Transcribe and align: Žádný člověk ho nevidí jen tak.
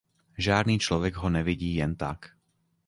Žádný 0.37 0.79
člověk 0.79 1.15
ho 1.15 1.29
nevidí 1.29 1.75
jen 1.75 1.95
tak. 1.95 2.29